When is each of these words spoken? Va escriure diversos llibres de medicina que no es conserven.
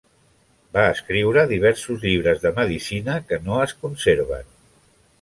Va 0.77 0.85
escriure 0.93 1.43
diversos 1.51 2.01
llibres 2.07 2.43
de 2.47 2.55
medicina 2.57 3.21
que 3.29 3.43
no 3.49 3.63
es 3.71 3.79
conserven. 3.85 4.53